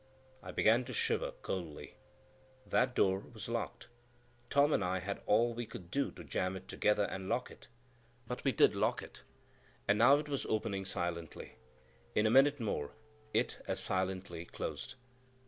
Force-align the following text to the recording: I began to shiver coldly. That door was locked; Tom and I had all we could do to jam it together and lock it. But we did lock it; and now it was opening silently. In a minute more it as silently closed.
I 0.41 0.49
began 0.49 0.83
to 0.85 0.93
shiver 0.95 1.31
coldly. 1.43 1.93
That 2.65 2.95
door 2.95 3.19
was 3.19 3.47
locked; 3.47 3.85
Tom 4.49 4.73
and 4.73 4.83
I 4.83 4.97
had 4.97 5.21
all 5.27 5.53
we 5.53 5.67
could 5.67 5.91
do 5.91 6.09
to 6.13 6.23
jam 6.23 6.55
it 6.55 6.67
together 6.67 7.03
and 7.03 7.29
lock 7.29 7.51
it. 7.51 7.67
But 8.25 8.43
we 8.43 8.51
did 8.51 8.73
lock 8.73 9.03
it; 9.03 9.21
and 9.87 9.99
now 9.99 10.17
it 10.17 10.27
was 10.27 10.43
opening 10.47 10.85
silently. 10.85 11.53
In 12.15 12.25
a 12.25 12.31
minute 12.31 12.59
more 12.59 12.93
it 13.31 13.61
as 13.67 13.79
silently 13.79 14.43
closed. 14.45 14.95